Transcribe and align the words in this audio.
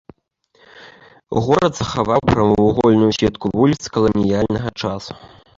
Горад 1.47 1.73
захаваў 1.81 2.21
прамавугольную 2.31 3.11
сетку 3.19 3.45
вуліц 3.61 3.83
каланіяльнага 3.99 4.69
часу. 4.83 5.13